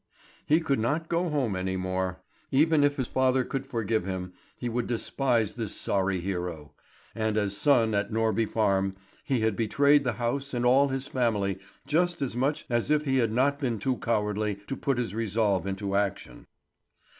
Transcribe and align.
He 0.47 0.59
could 0.59 0.79
not 0.79 1.09
go 1.09 1.29
home 1.29 1.55
any 1.55 1.77
more. 1.77 2.23
Even 2.49 2.83
if 2.83 2.95
his 2.95 3.07
father 3.07 3.43
could 3.43 3.67
forgive 3.67 4.03
him, 4.03 4.33
he 4.57 4.67
would 4.67 4.87
despise 4.87 5.53
this 5.53 5.75
sorry 5.79 6.19
hero; 6.19 6.73
and 7.13 7.37
as 7.37 7.55
son 7.55 7.93
at 7.93 8.09
Norby 8.11 8.47
Farm, 8.49 8.95
he 9.23 9.41
had 9.41 9.55
betrayed 9.55 10.03
the 10.03 10.13
house 10.13 10.55
and 10.55 10.65
all 10.65 10.87
his 10.87 11.05
family 11.05 11.59
just 11.85 12.19
as 12.19 12.35
much 12.35 12.65
as 12.67 12.89
if 12.89 13.03
he 13.05 13.17
had 13.17 13.31
not 13.31 13.59
been 13.59 13.77
too 13.77 13.97
cowardly 13.97 14.55
to 14.65 14.75
put 14.75 14.97
his 14.97 15.13
resolve 15.13 15.67
into 15.67 15.93
action. 15.95 16.47